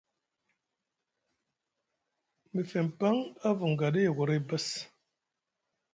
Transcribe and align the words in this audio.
Mefeŋ 2.53 2.85
paŋ 2.99 3.15
a 3.47 3.49
vunga 3.57 3.87
ɗa 3.93 3.99
a 4.01 4.05
yogoray 4.05 4.41
bass. 4.47 4.67